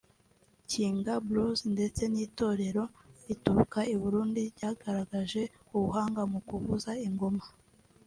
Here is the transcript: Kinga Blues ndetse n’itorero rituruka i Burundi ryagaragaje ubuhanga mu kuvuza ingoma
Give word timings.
Kinga 0.69 1.13
Blues 1.27 1.59
ndetse 1.73 2.03
n’itorero 2.13 2.83
rituruka 3.27 3.79
i 3.93 3.95
Burundi 4.01 4.39
ryagaragaje 4.53 5.41
ubuhanga 5.75 6.21
mu 6.31 6.39
kuvuza 6.47 6.91
ingoma 7.07 7.43